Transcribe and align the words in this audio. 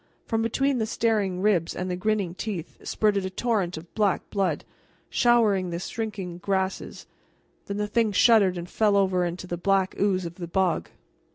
From 0.25 0.41
between 0.41 0.79
the 0.79 0.87
staring 0.87 1.43
ribs 1.43 1.75
and 1.75 1.87
the 1.87 1.95
grinning 1.95 2.33
teeth 2.33 2.79
spurted 2.87 3.23
a 3.23 3.29
torrent 3.29 3.77
of 3.77 3.93
black 3.93 4.27
blood, 4.31 4.65
showering 5.11 5.69
the 5.69 5.77
shrinking 5.77 6.39
grasses; 6.39 7.05
then 7.67 7.77
the 7.77 7.85
thing 7.85 8.11
shuddered, 8.11 8.57
and 8.57 8.67
fell 8.67 8.97
over 8.97 9.23
into 9.25 9.45
the 9.45 9.57
black 9.57 9.93
ooze 9.99 10.25
of 10.25 10.37
the 10.37 10.47
bog. 10.47 10.89